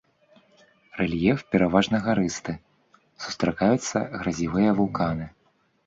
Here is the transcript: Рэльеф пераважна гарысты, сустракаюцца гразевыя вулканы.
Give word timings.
Рэльеф 1.01 1.39
пераважна 1.51 1.97
гарысты, 2.09 2.57
сустракаюцца 3.27 3.97
гразевыя 4.19 4.71
вулканы. 4.83 5.25